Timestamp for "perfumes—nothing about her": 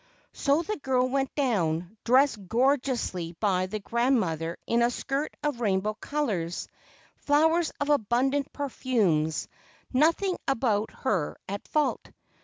8.51-11.37